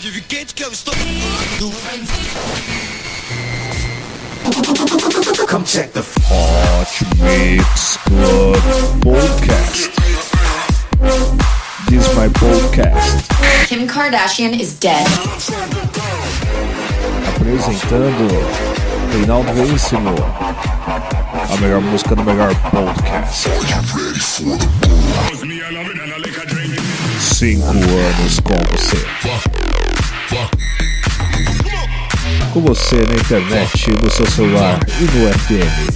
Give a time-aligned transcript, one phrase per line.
[0.00, 0.94] pode vir quente que eu estou.
[5.46, 8.56] Come check the Hot Mix Club
[9.02, 9.90] Podcast.
[11.90, 13.28] This is my podcast.
[13.68, 15.06] Kim Kardashian is dead.
[17.28, 18.28] Apresentando
[19.12, 20.14] Reinaldo Veríssimo.
[21.52, 23.50] A melhor música do melhor podcast.
[27.20, 29.69] Cinco anos com você.
[32.52, 35.90] Com você na internet, no seu celular e no FM.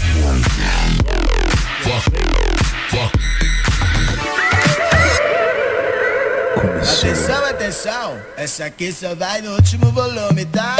[6.61, 7.11] Começou.
[7.11, 10.77] Atenção, atenção, essa aqui só vai no último volume, tá?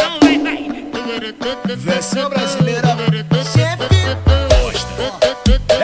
[1.77, 2.97] Versão brasileira,
[3.53, 3.85] chefe
[5.69, 5.84] É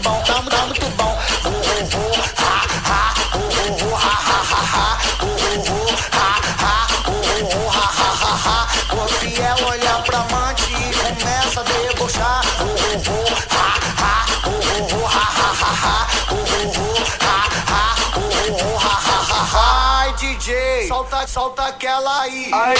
[21.27, 22.51] solta, aquela aí.
[22.53, 22.77] Aí.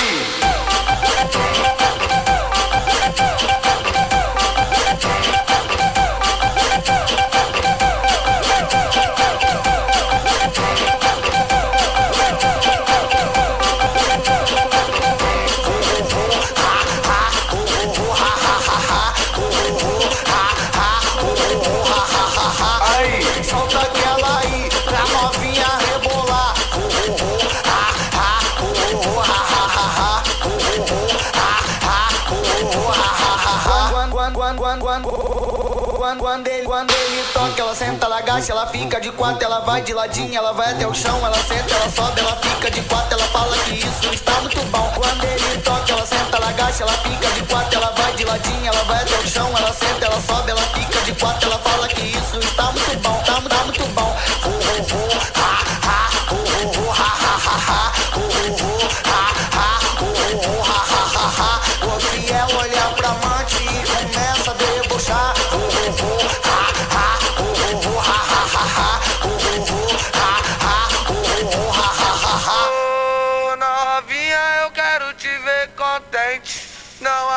[38.31, 41.37] Agacha, ela fica de quatro, ela vai de ladinho, ela vai até o chão, ela
[41.43, 44.89] senta, ela sobe, ela fica de quatro, ela fala que isso está muito bom.
[44.95, 48.65] Quando ele toca, ela senta, ela agacha, ela fica de quatro, ela vai de ladinho,
[48.65, 51.87] ela vai até o chão, ela senta, ela sobe, ela fica de quatro, ela fala
[51.89, 53.21] que isso está muito bom,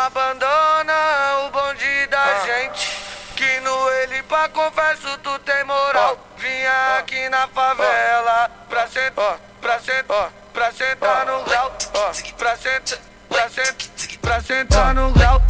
[0.04, 3.04] abandona o bonde da gente.
[3.34, 6.18] Que no ele pra confesso tu tem moral.
[6.37, 11.76] Vinha aqui na favela pra sentar, pra sentar, pra sentar no grau.
[12.38, 15.42] Pra sentar, pra sentar, pra sentar no grau.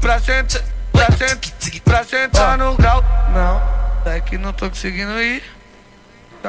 [0.00, 0.62] Pra sentar,
[0.92, 3.02] pra sentar, pra sentar no grau.
[3.34, 5.57] Não, é que não tô conseguindo ir.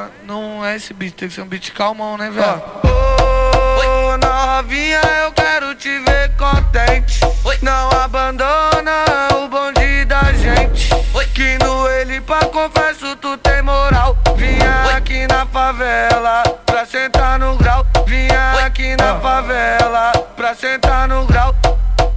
[0.00, 2.46] Tá, não é esse beat, tem que ser um beat calmão, né, velho?
[2.46, 7.20] Ô, oh, novinha, eu quero te ver contente.
[7.60, 9.04] Não abandona
[9.34, 10.88] o bonde da gente.
[11.34, 14.16] Que no ele pra confesso tu tem moral.
[14.36, 17.86] Vinha aqui na favela pra sentar no grau.
[18.06, 19.20] Vinha aqui na ah.
[19.20, 21.54] favela pra sentar no grau.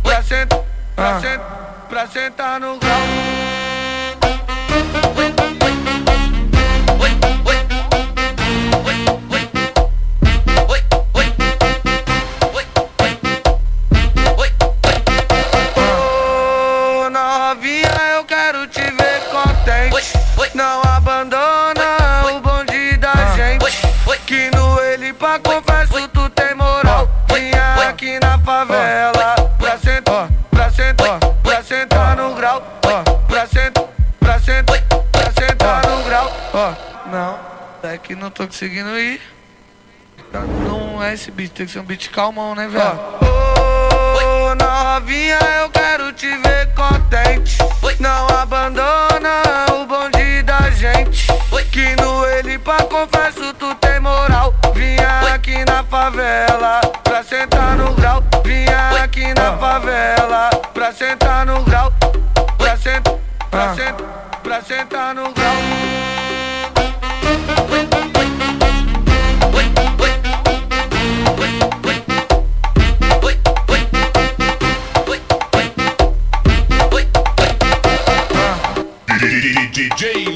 [0.01, 0.59] Pra sentar,
[0.95, 1.21] pra ah.
[1.21, 3.01] sentar, pra sentar no grau.
[38.33, 39.21] tô conseguindo ir.
[40.67, 42.99] Não é esse beat, tem que ser um beat calmão, né, velho?
[43.21, 47.57] Ô, novinha, eu quero te ver contente.
[47.99, 51.27] Não abandona o bonde da gente.
[51.73, 54.53] Que no ele pra confesso tu tem moral.
[54.75, 58.23] Vinha aqui na favela pra sentar no grau.
[58.45, 59.57] Vinha aqui na ah.
[59.57, 61.91] favela pra sentar no grau.
[62.59, 63.15] Pra sentar,
[63.49, 63.75] pra ah.
[63.75, 64.03] senta,
[64.43, 65.55] pra sentar no grau.
[79.73, 80.27] DJ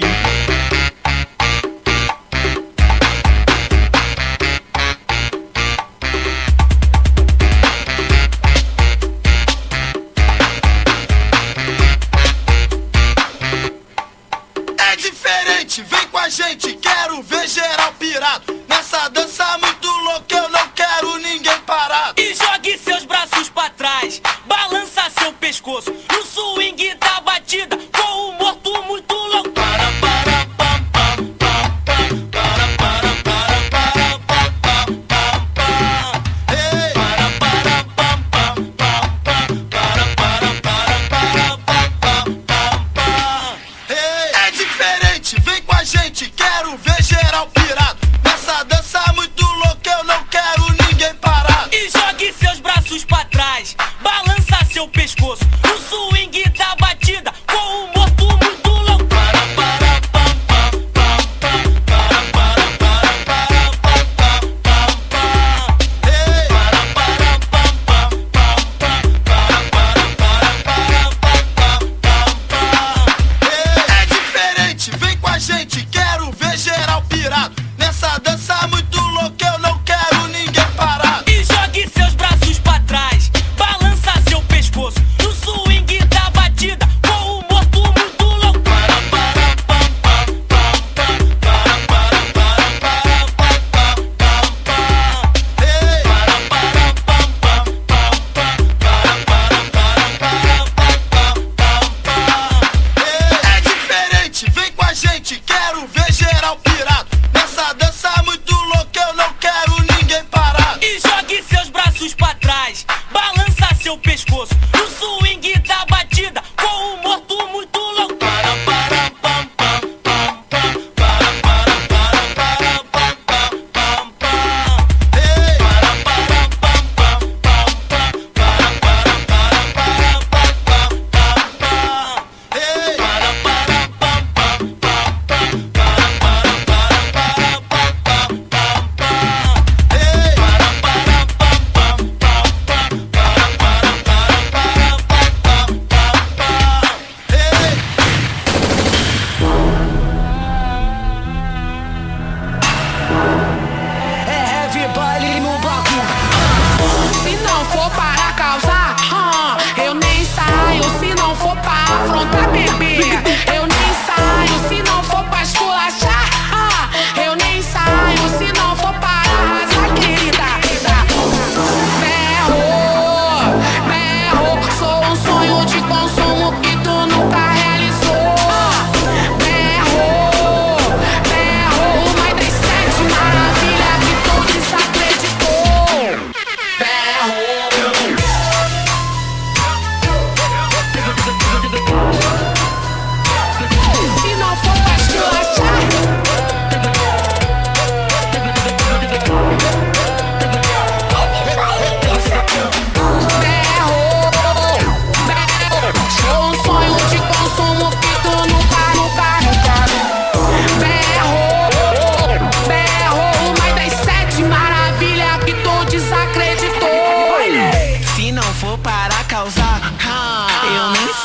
[14.79, 19.66] É diferente, vem com a gente, quero ver geral pirado nessa dança.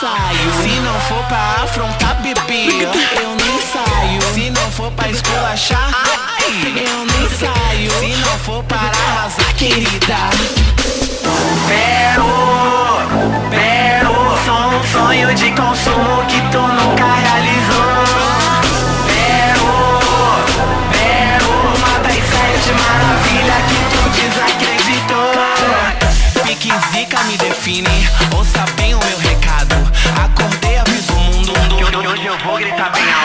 [0.02, 0.50] saio.
[0.62, 2.88] Se não for pra afrontar, bebê,
[3.22, 4.20] eu nem saio.
[4.34, 5.90] Se não for pra esculachar,
[6.50, 7.90] eu nem saio.
[8.00, 10.18] Se não for para arrasar, querida.
[11.68, 12.26] Pero,
[13.50, 14.12] pero,
[14.44, 18.02] só um sonho de consumo que tu nunca realizou.
[19.06, 19.68] Pero,
[20.90, 25.32] pero, uma é das sete maravilhas que tu desacreditou.
[26.44, 28.81] Pique zica me define, ou sabe
[32.82, 33.21] coming out.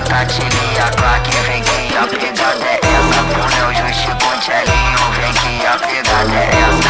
[0.00, 3.20] Com a Tati e a Clark vem que a pegada é essa.
[3.34, 6.89] Com meu Justi com Tchelinho vem que a pegada é essa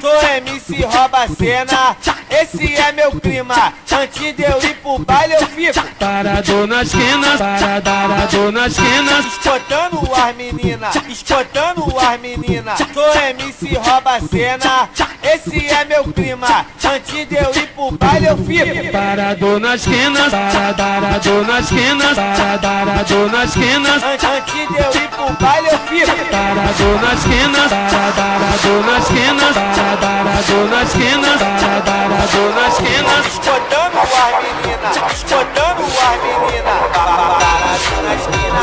[0.00, 1.96] Sou MC rouba a cena,
[2.30, 3.72] esse é meu clima.
[3.90, 7.38] Antes de eu ir pro baile eu fico Parado na esquina.
[7.38, 9.12] Para- Parado na esquina.
[9.20, 12.74] Escotando as menina, escotando as menina.
[12.76, 14.88] Sou MC rouba a cena,
[15.22, 16.66] esse é meu clima.
[16.84, 18.92] Antes de eu ir pro baile eu fico.
[18.92, 20.30] Parado na esquina.
[20.30, 22.14] Para- Parado na esquina.
[22.14, 23.88] Para- Parado na esquina.
[23.94, 26.16] An- Antes de eu ir pro baile eu fico.
[26.30, 27.68] Parado na esquina.
[27.68, 33.14] Para- Parado na esquina, sarado na esquina, sarado na esquina.
[33.46, 34.88] Rodando o ar, menina,
[35.30, 38.62] rodando o ar, menina, sarado na esquina.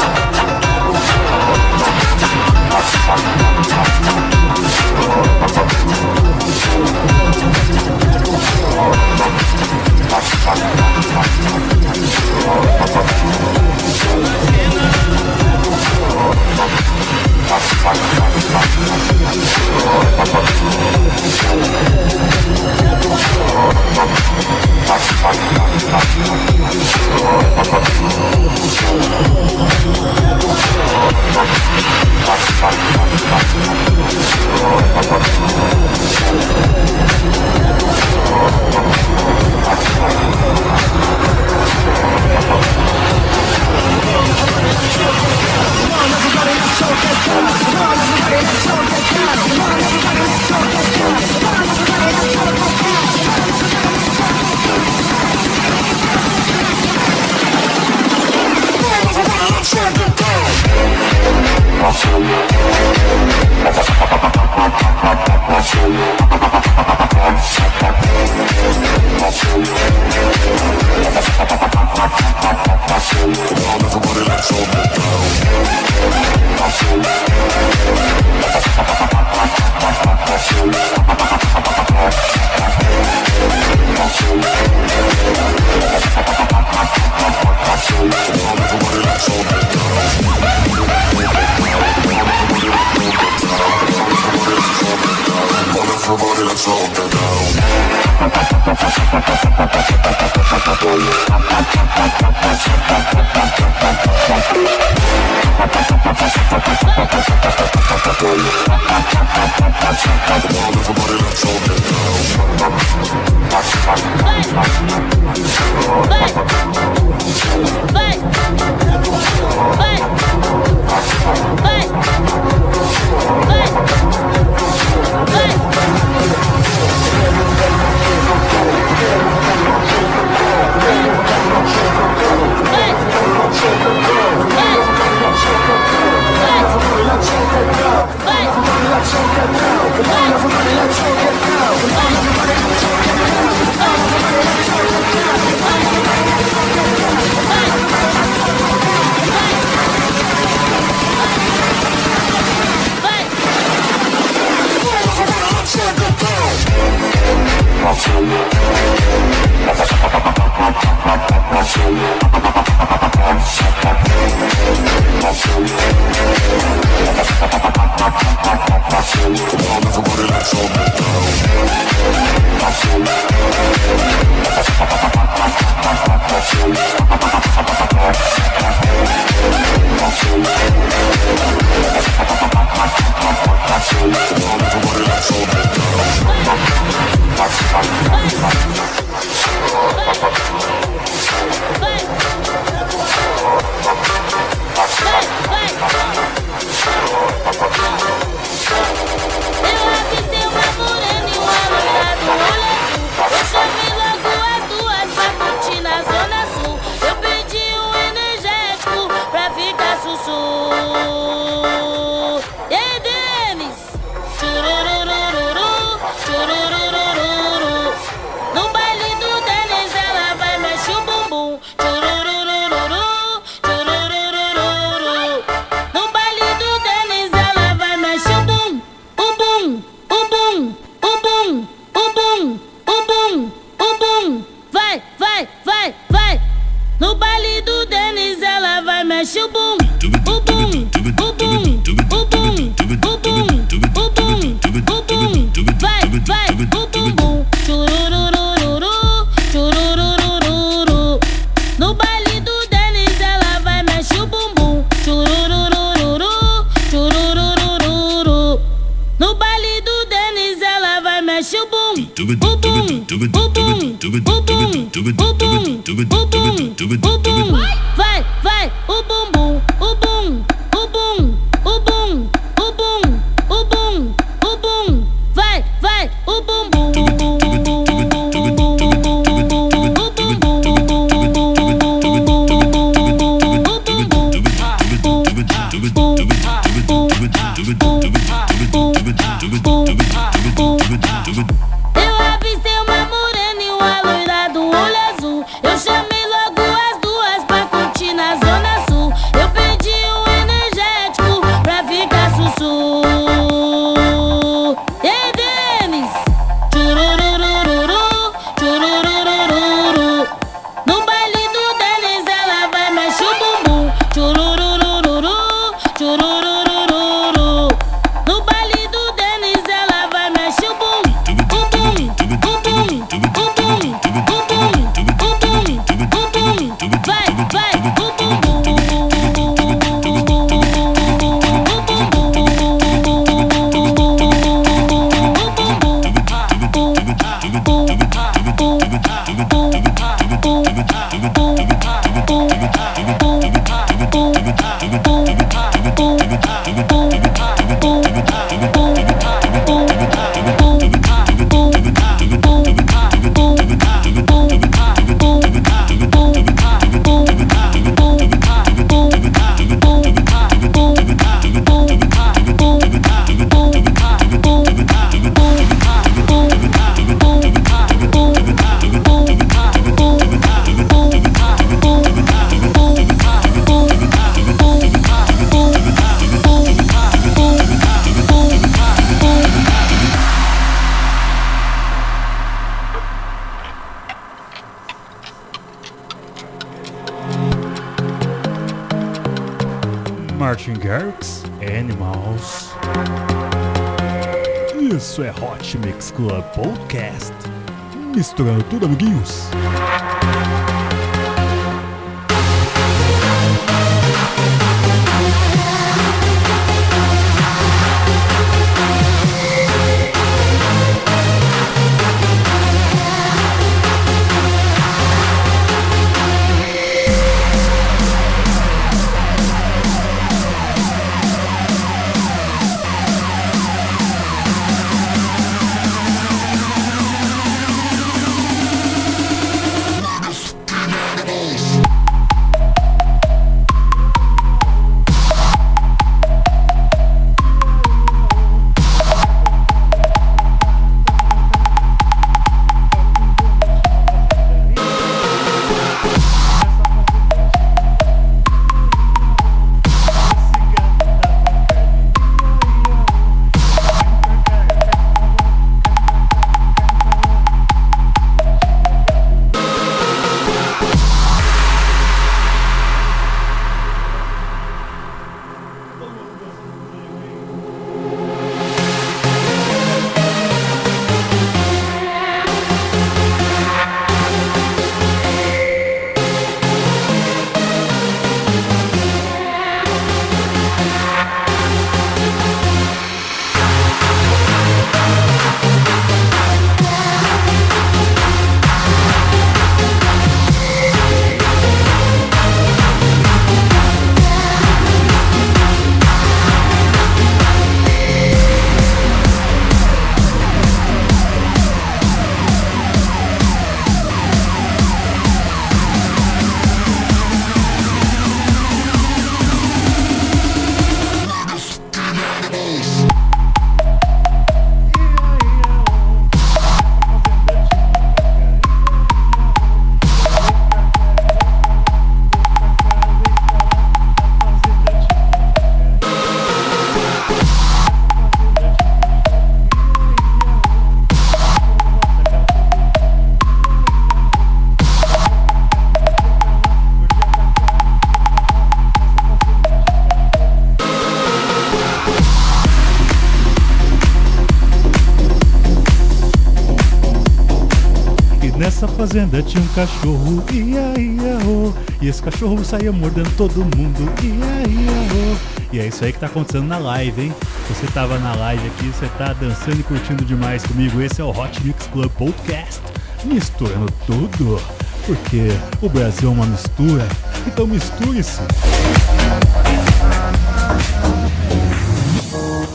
[549.08, 551.74] Fazenda tinha um cachorro, ia, ia, oh.
[552.02, 555.74] E esse cachorro saía mordendo todo mundo, ia, ia, oh.
[555.74, 557.34] E é isso aí que tá acontecendo na live, hein?
[557.68, 561.02] Você tava na live aqui, você tá dançando e curtindo demais comigo.
[561.02, 562.80] Esse é o Hot Mix Club Podcast,
[563.26, 564.62] misturando tudo,
[565.06, 565.50] porque
[565.82, 567.06] o Brasil é uma mistura,
[567.46, 568.40] então misture-se.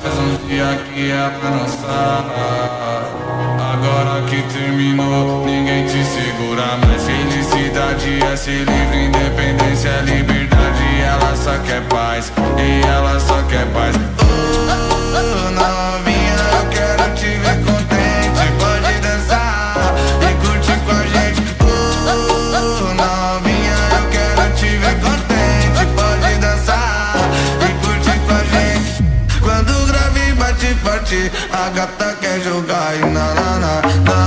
[0.02, 2.67] Faz um dia que é pra dançar
[3.88, 7.02] Agora que terminou, ninguém te segura mais.
[7.02, 11.00] Felicidade é ser livre, independência é liberdade.
[11.00, 13.96] Ela só quer paz, e ela só quer paz.
[14.20, 16.07] Oh, novinha, eu
[31.52, 34.17] a gata quer jogar e na na na na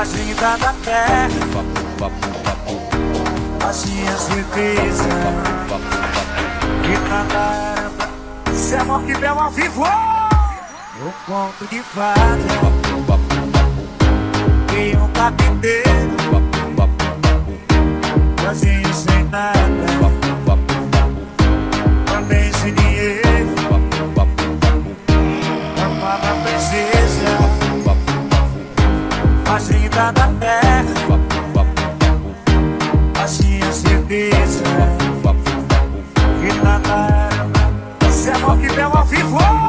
[0.00, 1.28] Agenda da terra
[3.60, 5.08] Paciência e crise
[6.82, 8.08] Que cantaramba
[8.54, 10.18] Se amor que belo vivo oh!
[11.00, 12.38] Eu conto de fada
[14.76, 15.88] E um capiteiro.
[18.42, 20.17] Sozinho sem nada.
[29.98, 30.60] cada pé.
[33.20, 34.62] Assim a certeza
[36.40, 39.67] Que nada é, era Você é bom que belo ao vivo.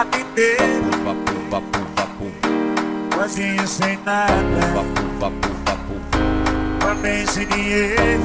[0.00, 0.90] papo inteiro.
[3.14, 4.32] Sozinho sem nada.
[5.20, 5.50] Papo.
[6.80, 8.22] Também sem dinheiro.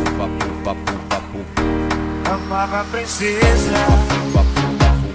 [2.32, 3.76] Amava a princesa.
[3.76, 5.06] a papo, papo.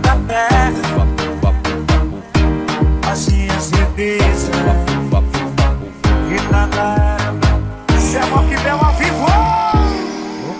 [0.00, 0.72] Da terra.
[0.96, 2.18] Papo, papo, papo.
[3.08, 4.50] Assim a certeza.
[5.10, 5.86] Papo, papo,
[6.50, 8.00] nada era.
[8.00, 9.26] Se é bom que belo ao vivo.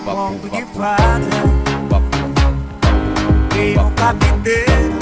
[0.07, 1.54] Um de fada
[3.57, 4.95] e um carpinteiro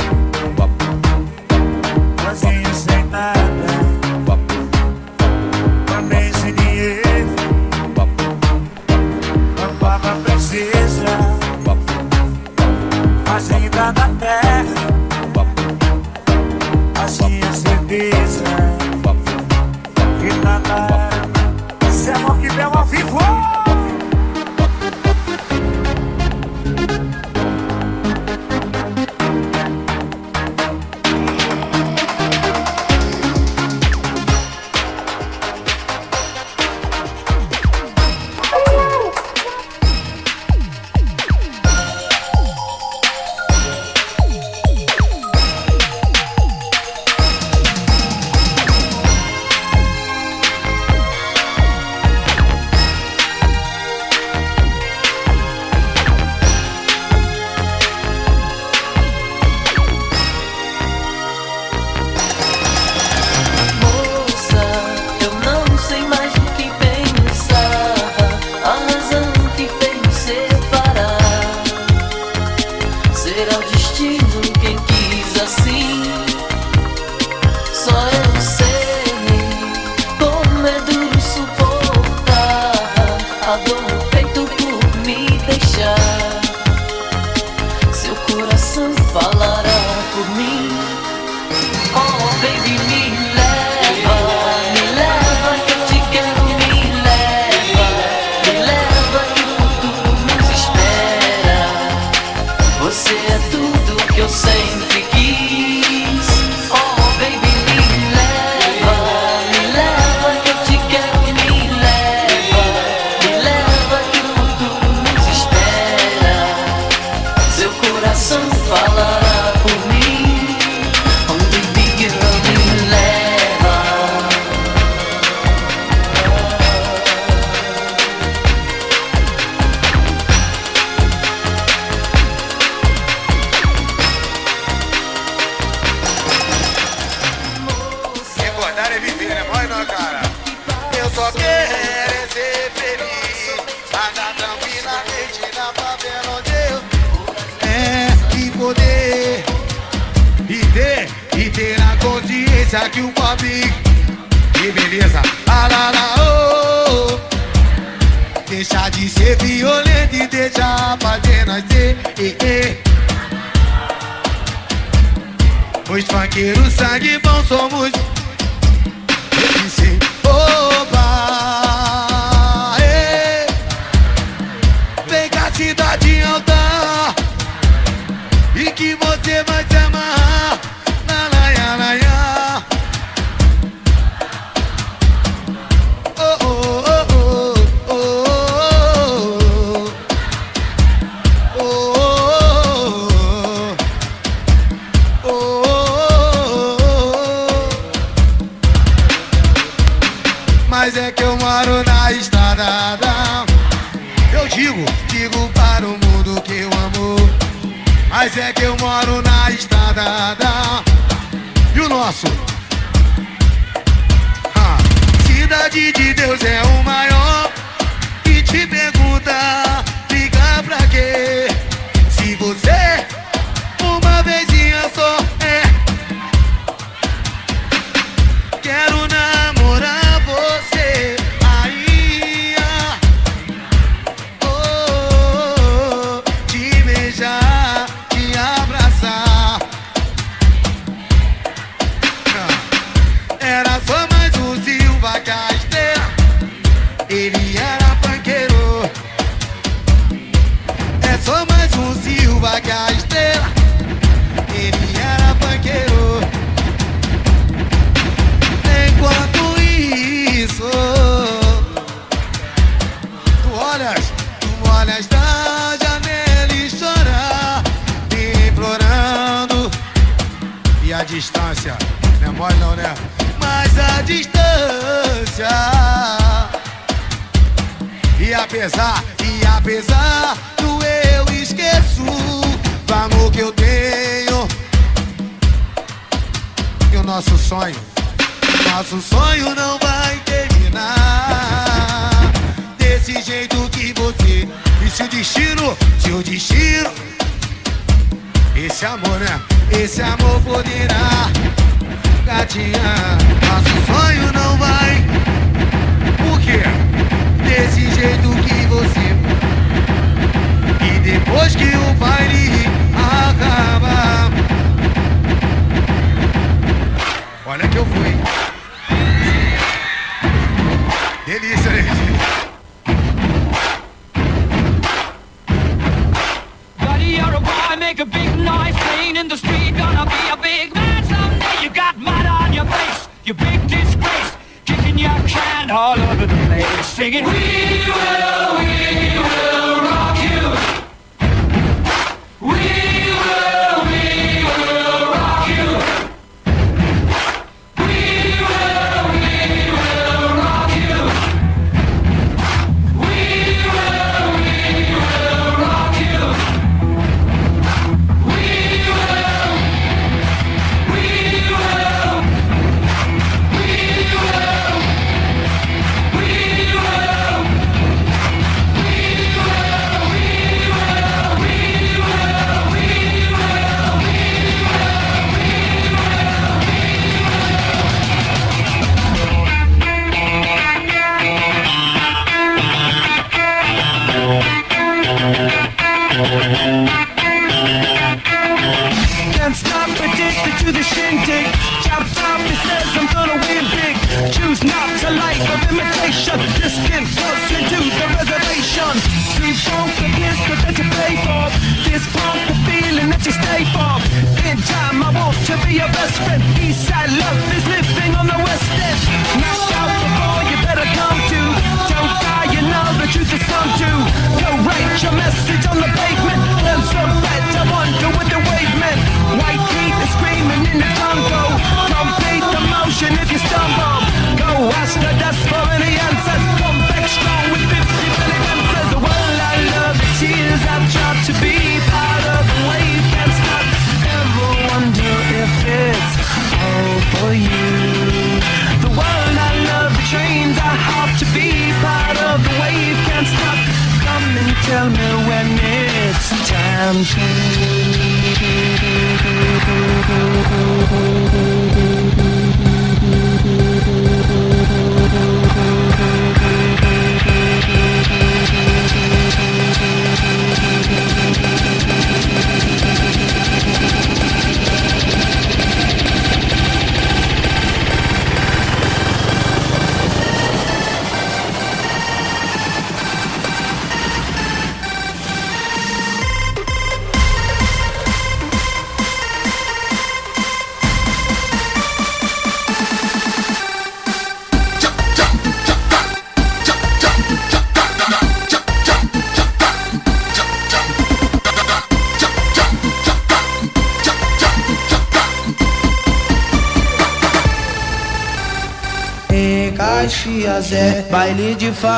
[2.22, 3.66] sozinho sem nada
[5.86, 7.28] também sem dinheiro
[9.80, 11.18] amava a princesa
[13.26, 14.61] mais linda da terra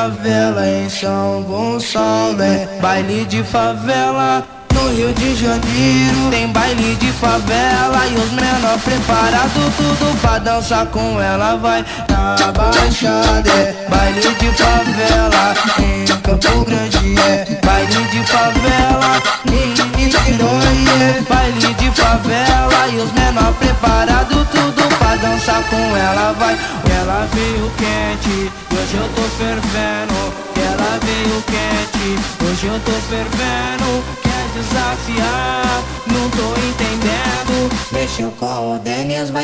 [0.04, 4.44] favela, em São Gonçalo é baile de favela.
[4.74, 10.84] No Rio de Janeiro tem baile de favela e os menor preparado tudo pra dançar
[10.86, 16.93] com ela vai na Baixada é baile de favela, em Campo Grande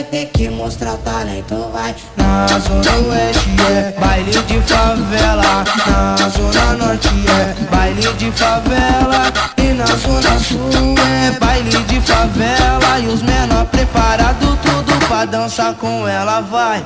[0.01, 1.94] vai ter que mostrar talento, vai.
[2.16, 5.64] Na zona oeste é baile de favela.
[5.86, 9.32] Na zona norte é baile de favela.
[9.59, 12.98] E na zona sul é baile de favela.
[13.01, 16.82] E os menor preparado tudo pra dançar com ela, vai.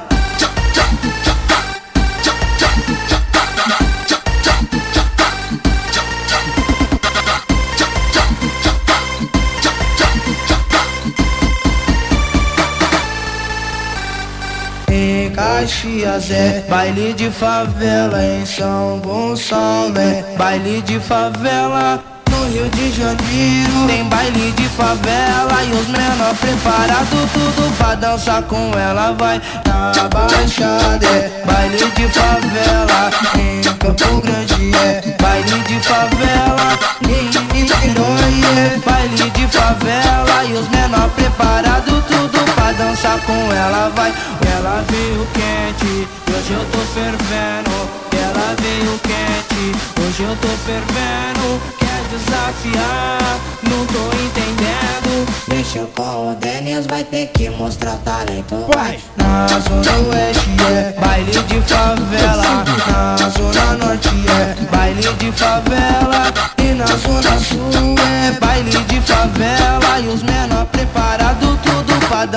[15.67, 22.05] É baile de favela, em São Gonçalo é baile de favela.
[22.31, 28.43] No Rio de Janeiro tem baile de favela e os menor preparado tudo pra dançar
[28.43, 35.81] com ela vai na Baixada é baile de favela, em Campo Grande é baile de
[35.81, 42.34] favela, em Niterói é baile de favela e os menor preparado tudo
[42.79, 44.13] dançar com ela vai.
[44.57, 48.05] Ela veio quente, hoje eu tô fervendo.
[48.13, 51.61] Ela veio quente, hoje eu tô fervendo.
[51.79, 53.39] Quer desafiar?
[53.63, 55.27] Não tô entendendo.
[55.49, 58.67] Deixa com o Denis, vai ter que mostrar talento.
[58.75, 62.24] Vai na zona oeste é baile de favela.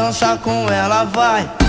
[0.07, 1.66] Dançar com ela, vai.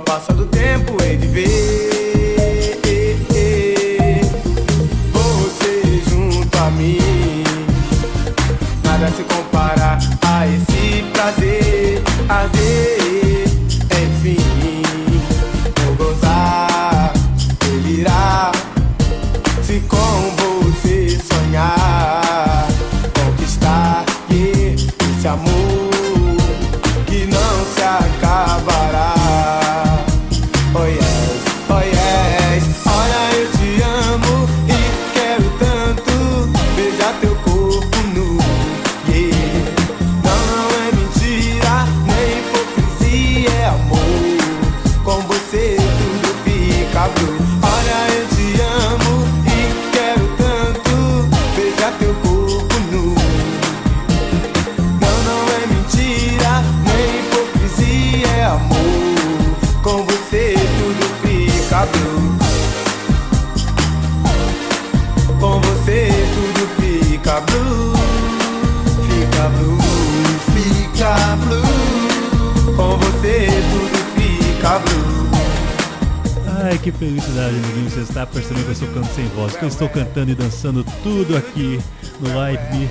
[0.00, 0.57] passa do tempo.
[80.58, 81.78] começando tudo aqui
[82.18, 82.90] no Live.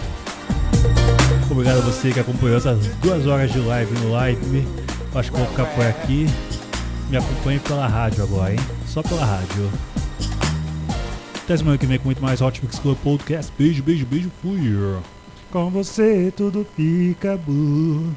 [1.51, 4.65] Obrigado a você que acompanhou essas duas horas de live no Live.
[5.13, 6.27] Acho que vou ficar por aqui.
[7.09, 8.59] Me acompanhe pela rádio agora, hein?
[8.85, 9.69] Só pela rádio.
[11.43, 13.51] Até semana que vem com muito mais Hot Mix Club Podcast.
[13.59, 14.31] Beijo, beijo, beijo.
[14.41, 14.61] Fui.
[15.51, 18.13] Com você tudo fica bom.